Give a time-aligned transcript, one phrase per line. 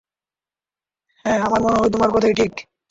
[1.25, 2.53] হ্যাঁ, আমার মনে হয় তোমার কথাই ঠিক।